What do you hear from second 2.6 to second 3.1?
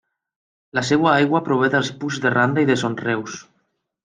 i de Son